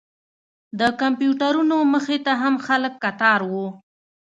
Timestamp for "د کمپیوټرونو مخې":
0.79-2.17